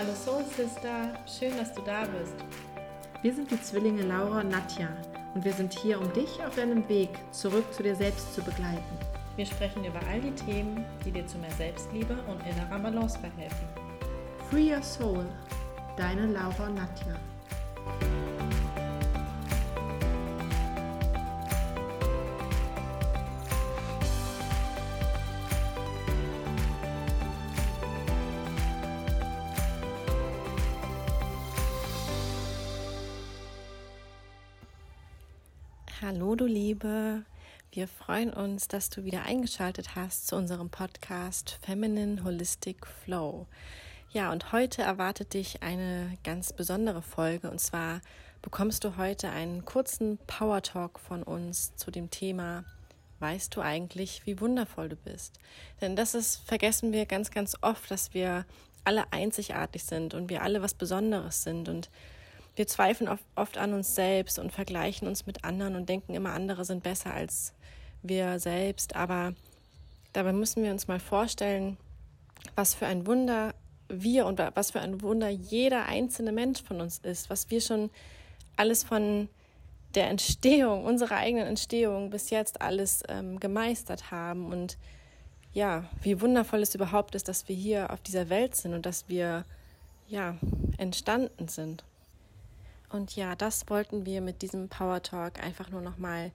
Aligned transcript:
Hallo 0.00 0.14
Soul 0.14 0.42
Sister, 0.56 1.12
schön, 1.26 1.54
dass 1.58 1.74
du 1.74 1.82
da 1.82 2.06
bist. 2.06 2.32
Wir 3.20 3.34
sind 3.34 3.50
die 3.50 3.60
Zwillinge 3.60 4.00
Laura 4.00 4.40
und 4.40 4.48
Nadja 4.48 4.88
und 5.34 5.44
wir 5.44 5.52
sind 5.52 5.78
hier, 5.78 6.00
um 6.00 6.10
dich 6.14 6.42
auf 6.42 6.56
deinem 6.56 6.88
Weg 6.88 7.10
zurück 7.32 7.66
zu 7.70 7.82
dir 7.82 7.94
selbst 7.94 8.34
zu 8.34 8.40
begleiten. 8.40 8.80
Wir 9.36 9.44
sprechen 9.44 9.84
über 9.84 10.00
all 10.10 10.22
die 10.22 10.34
Themen, 10.34 10.86
die 11.04 11.10
dir 11.10 11.26
zu 11.26 11.36
mehr 11.36 11.50
Selbstliebe 11.50 12.16
und 12.28 12.40
innerer 12.46 12.78
Balance 12.78 13.18
verhelfen. 13.18 13.68
Free 14.48 14.74
Your 14.74 14.82
Soul, 14.82 15.26
deine 15.98 16.28
Laura 16.28 16.68
und 16.68 16.76
Nadja. 16.76 17.16
Hallo 36.02 36.34
du 36.34 36.46
Liebe, 36.46 37.24
wir 37.72 37.86
freuen 37.86 38.32
uns, 38.32 38.68
dass 38.68 38.88
du 38.88 39.04
wieder 39.04 39.24
eingeschaltet 39.24 39.96
hast 39.96 40.28
zu 40.28 40.36
unserem 40.36 40.70
Podcast 40.70 41.58
Feminine 41.60 42.24
Holistic 42.24 42.86
Flow. 42.86 43.46
Ja, 44.10 44.32
und 44.32 44.50
heute 44.52 44.80
erwartet 44.80 45.34
dich 45.34 45.62
eine 45.62 46.16
ganz 46.24 46.54
besondere 46.54 47.02
Folge 47.02 47.50
und 47.50 47.60
zwar 47.60 48.00
bekommst 48.40 48.84
du 48.84 48.96
heute 48.96 49.28
einen 49.28 49.66
kurzen 49.66 50.16
Power 50.26 50.62
Talk 50.62 50.98
von 50.98 51.22
uns 51.22 51.76
zu 51.76 51.90
dem 51.90 52.08
Thema 52.08 52.64
Weißt 53.18 53.54
du 53.54 53.60
eigentlich, 53.60 54.22
wie 54.24 54.40
wundervoll 54.40 54.88
du 54.88 54.96
bist? 54.96 55.38
Denn 55.82 55.96
das 55.96 56.14
ist, 56.14 56.36
vergessen 56.46 56.94
wir 56.94 57.04
ganz, 57.04 57.30
ganz 57.30 57.58
oft, 57.60 57.90
dass 57.90 58.14
wir 58.14 58.46
alle 58.84 59.12
einzigartig 59.12 59.84
sind 59.84 60.14
und 60.14 60.30
wir 60.30 60.40
alle 60.40 60.62
was 60.62 60.72
Besonderes 60.72 61.42
sind 61.42 61.68
und 61.68 61.90
wir 62.60 62.66
zweifeln 62.66 63.08
oft 63.36 63.56
an 63.56 63.72
uns 63.72 63.94
selbst 63.94 64.38
und 64.38 64.52
vergleichen 64.52 65.08
uns 65.08 65.24
mit 65.24 65.44
anderen 65.44 65.76
und 65.76 65.88
denken 65.88 66.12
immer, 66.12 66.34
andere 66.34 66.66
sind 66.66 66.82
besser 66.82 67.14
als 67.14 67.54
wir 68.02 68.38
selbst. 68.38 68.96
Aber 68.96 69.32
dabei 70.12 70.34
müssen 70.34 70.62
wir 70.62 70.70
uns 70.70 70.86
mal 70.86 71.00
vorstellen, 71.00 71.78
was 72.56 72.74
für 72.74 72.86
ein 72.86 73.06
Wunder 73.06 73.54
wir 73.88 74.26
und 74.26 74.42
was 74.54 74.72
für 74.72 74.80
ein 74.80 75.00
Wunder 75.00 75.30
jeder 75.30 75.86
einzelne 75.86 76.32
Mensch 76.32 76.62
von 76.62 76.82
uns 76.82 76.98
ist, 76.98 77.30
was 77.30 77.48
wir 77.48 77.62
schon 77.62 77.88
alles 78.56 78.84
von 78.84 79.30
der 79.94 80.10
Entstehung, 80.10 80.84
unserer 80.84 81.16
eigenen 81.16 81.46
Entstehung 81.46 82.10
bis 82.10 82.28
jetzt 82.28 82.60
alles 82.60 83.02
ähm, 83.08 83.40
gemeistert 83.40 84.10
haben 84.10 84.52
und 84.52 84.76
ja, 85.54 85.84
wie 86.02 86.20
wundervoll 86.20 86.60
es 86.60 86.74
überhaupt 86.74 87.14
ist, 87.14 87.26
dass 87.26 87.48
wir 87.48 87.56
hier 87.56 87.90
auf 87.90 88.02
dieser 88.02 88.28
Welt 88.28 88.54
sind 88.54 88.74
und 88.74 88.84
dass 88.84 89.08
wir 89.08 89.46
ja 90.08 90.36
entstanden 90.76 91.48
sind. 91.48 91.84
Und 92.90 93.14
ja, 93.14 93.36
das 93.36 93.68
wollten 93.68 94.04
wir 94.04 94.20
mit 94.20 94.42
diesem 94.42 94.68
Power 94.68 95.02
Talk 95.02 95.42
einfach 95.42 95.70
nur 95.70 95.80
nochmal 95.80 96.32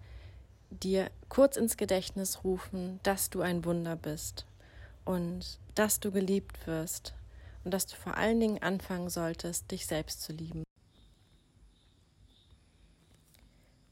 dir 0.70 1.12
kurz 1.30 1.58
ins 1.58 1.78
Gedächtnis 1.78 2.44
rufen, 2.44 3.00
dass 3.03 3.30
du 3.30 3.42
ein 3.42 3.66
Wunder 3.66 3.95
bist 3.95 4.45
und 5.03 5.59
dass 5.75 6.00
du 6.00 6.12
geliebt 6.12 6.66
wirst 6.66 7.14
und 7.64 7.73
dass 7.73 7.86
du 7.88 7.95
vor 7.95 8.16
allen 8.16 8.39
Dingen 8.39 8.64
anfangen 8.64 9.09
solltest, 9.09 9.70
dich 9.72 9.86
selbst 9.86 10.22
zu 10.22 10.31
lieben. 10.31 10.64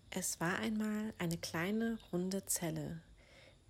Es 0.09 0.39
war 0.39 0.59
einmal 0.59 1.13
eine 1.17 1.37
kleine 1.37 1.97
runde 2.11 2.45
Zelle, 2.45 3.01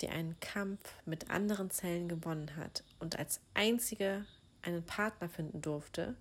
die 0.02 0.09
einen 0.09 0.39
Kampf 0.39 0.94
mit 1.05 1.30
anderen 1.30 1.72
Zellen 1.72 2.09
gewonnen 2.09 2.55
hat 2.57 2.84
und 3.00 3.18
als 3.18 3.39
einzige 3.53 4.25
einen 4.62 4.84
Partner 4.84 5.29
finden 5.29 5.62
durfte, 5.62 6.16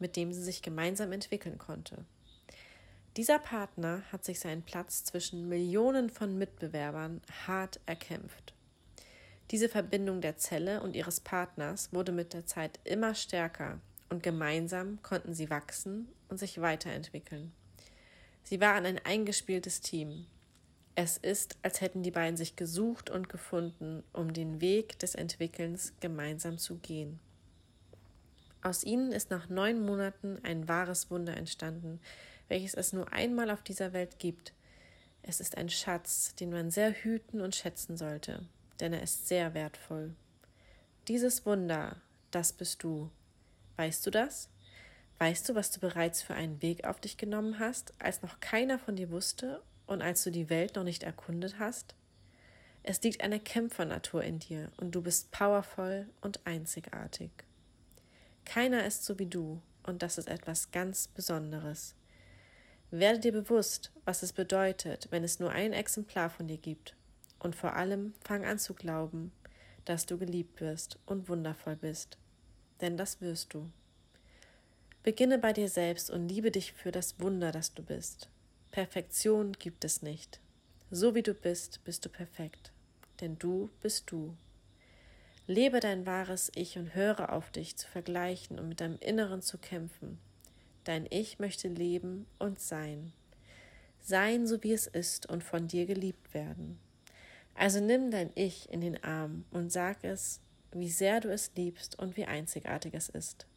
mit 0.00 0.16
dem 0.16 0.32
sie 0.32 0.42
sich 0.42 0.62
gemeinsam 0.62 1.12
entwickeln 1.12 1.58
konnte. 1.58 2.04
Dieser 3.16 3.38
Partner 3.38 4.02
hat 4.12 4.24
sich 4.24 4.40
seinen 4.40 4.62
Platz 4.62 5.04
zwischen 5.04 5.48
Millionen 5.48 6.10
von 6.10 6.38
Mitbewerbern 6.38 7.20
hart 7.46 7.80
erkämpft. 7.86 8.54
Diese 9.50 9.68
Verbindung 9.68 10.20
der 10.20 10.36
Zelle 10.36 10.80
und 10.80 10.94
ihres 10.94 11.18
Partners 11.18 11.92
wurde 11.92 12.12
mit 12.12 12.32
der 12.32 12.46
Zeit 12.46 12.78
immer 12.84 13.16
stärker 13.16 13.80
und 14.08 14.22
gemeinsam 14.22 15.02
konnten 15.02 15.34
sie 15.34 15.50
wachsen 15.50 16.08
und 16.28 16.38
sich 16.38 16.60
weiterentwickeln. 16.60 17.52
Sie 18.44 18.60
waren 18.60 18.86
ein 18.86 19.00
eingespieltes 19.04 19.80
Team. 19.80 20.26
Es 20.94 21.16
ist, 21.16 21.56
als 21.62 21.80
hätten 21.80 22.02
die 22.02 22.10
beiden 22.10 22.36
sich 22.36 22.56
gesucht 22.56 23.10
und 23.10 23.28
gefunden, 23.28 24.04
um 24.12 24.32
den 24.32 24.60
Weg 24.60 24.98
des 24.98 25.14
Entwickelns 25.14 25.94
gemeinsam 26.00 26.58
zu 26.58 26.76
gehen. 26.76 27.18
Aus 28.62 28.84
ihnen 28.84 29.12
ist 29.12 29.30
nach 29.30 29.48
neun 29.48 29.80
Monaten 29.80 30.38
ein 30.42 30.68
wahres 30.68 31.10
Wunder 31.10 31.36
entstanden, 31.36 32.00
welches 32.48 32.74
es 32.74 32.92
nur 32.92 33.12
einmal 33.12 33.50
auf 33.50 33.62
dieser 33.62 33.92
Welt 33.92 34.18
gibt. 34.18 34.52
Es 35.22 35.40
ist 35.40 35.56
ein 35.56 35.70
Schatz, 35.70 36.34
den 36.34 36.50
man 36.50 36.70
sehr 36.70 36.92
hüten 36.92 37.40
und 37.40 37.54
schätzen 37.54 37.96
sollte, 37.96 38.44
denn 38.80 38.92
er 38.92 39.02
ist 39.02 39.28
sehr 39.28 39.54
wertvoll. 39.54 40.14
Dieses 41.08 41.46
Wunder, 41.46 41.96
das 42.30 42.52
bist 42.52 42.82
du. 42.82 43.10
Weißt 43.76 44.06
du 44.06 44.10
das? 44.10 44.50
Weißt 45.18 45.48
du, 45.48 45.54
was 45.54 45.70
du 45.70 45.80
bereits 45.80 46.22
für 46.22 46.34
einen 46.34 46.60
Weg 46.60 46.84
auf 46.84 47.00
dich 47.00 47.16
genommen 47.16 47.58
hast, 47.58 47.94
als 47.98 48.22
noch 48.22 48.40
keiner 48.40 48.78
von 48.78 48.96
dir 48.96 49.10
wusste 49.10 49.62
und 49.86 50.02
als 50.02 50.22
du 50.22 50.30
die 50.30 50.50
Welt 50.50 50.76
noch 50.76 50.84
nicht 50.84 51.02
erkundet 51.02 51.58
hast? 51.58 51.94
Es 52.82 53.02
liegt 53.02 53.22
eine 53.22 53.40
Kämpfernatur 53.40 54.22
in 54.22 54.38
dir 54.38 54.70
und 54.78 54.94
du 54.94 55.02
bist 55.02 55.30
powervoll 55.30 56.08
und 56.22 56.46
einzigartig. 56.46 57.30
Keiner 58.50 58.84
ist 58.84 59.04
so 59.04 59.16
wie 59.20 59.26
du, 59.26 59.62
und 59.84 60.02
das 60.02 60.18
ist 60.18 60.28
etwas 60.28 60.72
ganz 60.72 61.06
Besonderes. 61.06 61.94
Werde 62.90 63.20
dir 63.20 63.30
bewusst, 63.30 63.92
was 64.04 64.24
es 64.24 64.32
bedeutet, 64.32 65.06
wenn 65.12 65.22
es 65.22 65.38
nur 65.38 65.52
ein 65.52 65.72
Exemplar 65.72 66.30
von 66.30 66.48
dir 66.48 66.58
gibt. 66.58 66.96
Und 67.38 67.54
vor 67.54 67.76
allem 67.76 68.12
fang 68.24 68.44
an 68.44 68.58
zu 68.58 68.74
glauben, 68.74 69.30
dass 69.84 70.04
du 70.04 70.18
geliebt 70.18 70.60
wirst 70.60 70.98
und 71.06 71.28
wundervoll 71.28 71.76
bist. 71.76 72.18
Denn 72.80 72.96
das 72.96 73.20
wirst 73.20 73.54
du. 73.54 73.70
Beginne 75.04 75.38
bei 75.38 75.52
dir 75.52 75.68
selbst 75.68 76.10
und 76.10 76.26
liebe 76.26 76.50
dich 76.50 76.72
für 76.72 76.90
das 76.90 77.20
Wunder, 77.20 77.52
das 77.52 77.72
du 77.72 77.84
bist. 77.84 78.30
Perfektion 78.72 79.52
gibt 79.52 79.84
es 79.84 80.02
nicht. 80.02 80.40
So 80.90 81.14
wie 81.14 81.22
du 81.22 81.34
bist, 81.34 81.84
bist 81.84 82.04
du 82.04 82.08
perfekt. 82.08 82.72
Denn 83.20 83.38
du 83.38 83.70
bist 83.80 84.10
du. 84.10 84.34
Lebe 85.50 85.80
dein 85.80 86.06
wahres 86.06 86.52
Ich 86.54 86.78
und 86.78 86.94
höre 86.94 87.32
auf 87.32 87.50
dich 87.50 87.74
zu 87.74 87.88
vergleichen 87.88 88.60
und 88.60 88.68
mit 88.68 88.80
deinem 88.80 89.00
Inneren 89.00 89.42
zu 89.42 89.58
kämpfen. 89.58 90.20
Dein 90.84 91.08
Ich 91.10 91.40
möchte 91.40 91.66
leben 91.66 92.26
und 92.38 92.60
sein. 92.60 93.12
Sein, 94.00 94.46
so 94.46 94.62
wie 94.62 94.72
es 94.72 94.86
ist 94.86 95.28
und 95.28 95.42
von 95.42 95.66
dir 95.66 95.86
geliebt 95.86 96.34
werden. 96.34 96.78
Also 97.56 97.80
nimm 97.80 98.12
dein 98.12 98.30
Ich 98.36 98.70
in 98.70 98.80
den 98.80 99.02
Arm 99.02 99.44
und 99.50 99.72
sag 99.72 100.04
es, 100.04 100.40
wie 100.70 100.88
sehr 100.88 101.18
du 101.18 101.32
es 101.32 101.50
liebst 101.56 101.98
und 101.98 102.16
wie 102.16 102.26
einzigartig 102.26 102.94
es 102.94 103.08
ist. 103.08 103.48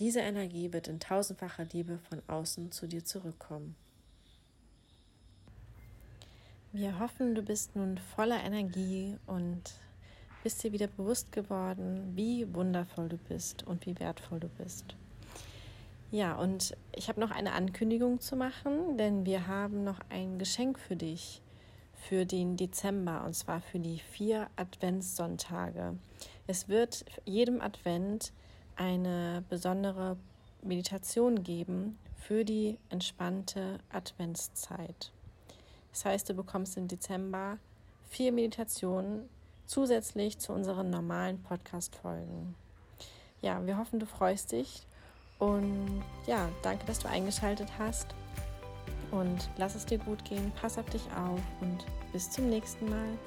Diese 0.00 0.18
Energie 0.18 0.72
wird 0.72 0.88
in 0.88 0.98
tausendfacher 0.98 1.66
Liebe 1.66 2.00
von 2.08 2.20
außen 2.26 2.72
zu 2.72 2.88
dir 2.88 3.04
zurückkommen. 3.04 3.76
Wir 6.72 6.98
hoffen, 6.98 7.36
du 7.36 7.42
bist 7.42 7.76
nun 7.76 7.96
voller 7.96 8.42
Energie 8.42 9.16
und 9.28 9.72
bist 10.46 10.62
dir 10.62 10.70
wieder 10.70 10.86
bewusst 10.86 11.32
geworden, 11.32 12.12
wie 12.14 12.46
wundervoll 12.54 13.08
du 13.08 13.16
bist 13.16 13.66
und 13.66 13.84
wie 13.84 13.98
wertvoll 13.98 14.38
du 14.38 14.46
bist. 14.46 14.94
Ja, 16.12 16.36
und 16.36 16.76
ich 16.94 17.08
habe 17.08 17.18
noch 17.18 17.32
eine 17.32 17.50
Ankündigung 17.50 18.20
zu 18.20 18.36
machen, 18.36 18.96
denn 18.96 19.26
wir 19.26 19.48
haben 19.48 19.82
noch 19.82 19.98
ein 20.08 20.38
Geschenk 20.38 20.78
für 20.78 20.94
dich 20.94 21.42
für 21.94 22.26
den 22.26 22.56
Dezember 22.56 23.24
und 23.24 23.34
zwar 23.34 23.60
für 23.60 23.80
die 23.80 23.98
vier 23.98 24.46
Adventssonntage. 24.54 25.98
Es 26.46 26.68
wird 26.68 27.04
jedem 27.24 27.60
Advent 27.60 28.32
eine 28.76 29.42
besondere 29.48 30.16
Meditation 30.62 31.42
geben 31.42 31.98
für 32.14 32.44
die 32.44 32.78
entspannte 32.88 33.80
Adventszeit. 33.90 35.10
Das 35.90 36.04
heißt, 36.04 36.28
du 36.28 36.34
bekommst 36.34 36.76
im 36.76 36.86
Dezember 36.86 37.58
vier 38.08 38.30
Meditationen 38.30 39.28
zusätzlich 39.66 40.38
zu 40.38 40.52
unseren 40.52 40.90
normalen 40.90 41.42
Podcast-Folgen. 41.42 42.54
Ja, 43.42 43.64
wir 43.66 43.78
hoffen, 43.78 44.00
du 44.00 44.06
freust 44.06 44.52
dich 44.52 44.86
und 45.38 46.02
ja, 46.26 46.48
danke, 46.62 46.86
dass 46.86 47.00
du 47.00 47.08
eingeschaltet 47.08 47.68
hast 47.78 48.14
und 49.10 49.48
lass 49.56 49.74
es 49.74 49.86
dir 49.86 49.98
gut 49.98 50.24
gehen, 50.24 50.52
pass 50.60 50.78
auf 50.78 50.86
dich 50.86 51.04
auf 51.16 51.40
und 51.60 51.84
bis 52.12 52.30
zum 52.30 52.48
nächsten 52.48 52.88
Mal. 52.88 53.18